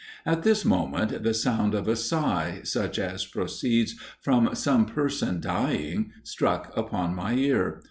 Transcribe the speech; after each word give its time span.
At 0.25 0.41
this 0.41 0.65
moment, 0.65 1.21
the 1.21 1.31
sound 1.31 1.75
of 1.75 1.87
a 1.87 1.95
sigh, 1.95 2.61
such 2.63 2.97
as 2.97 3.23
proceeds 3.23 3.93
from 4.19 4.55
some 4.55 4.87
person 4.87 5.39
dying, 5.39 6.11
struck 6.23 6.73
upon 6.75 7.13
my 7.13 7.33
ear. 7.35 7.79